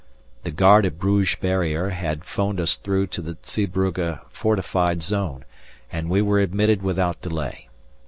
The 0.45 0.49
guard 0.51 0.87
at 0.87 0.97
Bruges 0.97 1.35
barrier 1.35 1.89
had 1.89 2.25
'phoned 2.25 2.59
us 2.59 2.75
through 2.75 3.05
to 3.05 3.21
the 3.21 3.37
Zeebrugge 3.45 4.19
fortified 4.31 5.03
zone, 5.03 5.45
and 5.91 6.09
we 6.09 6.23
were 6.23 6.39
admitted 6.39 6.81
without 6.81 7.21
delay. 7.21 7.69